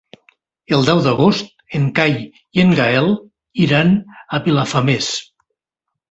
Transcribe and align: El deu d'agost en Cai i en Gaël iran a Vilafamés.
El 0.75 0.85
deu 0.85 1.01
d'agost 1.07 1.51
en 1.79 1.83
Cai 1.99 2.15
i 2.59 2.63
en 2.63 2.73
Gaël 2.79 3.09
iran 3.65 3.91
a 4.39 4.41
Vilafamés. 4.47 5.11